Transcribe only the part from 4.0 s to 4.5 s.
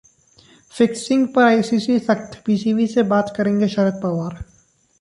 Pawar